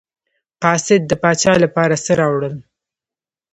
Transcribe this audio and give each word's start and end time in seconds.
قاصد 0.63 1.01
د 1.07 1.11
پاچا 1.21 1.53
لپاره 1.63 1.95
څه 2.05 2.11
راوړل. 2.19 2.55